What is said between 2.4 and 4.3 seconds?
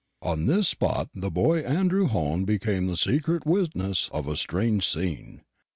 became the secret witness of